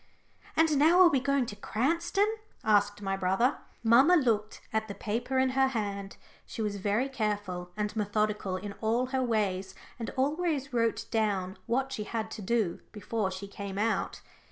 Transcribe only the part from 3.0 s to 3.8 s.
my brother.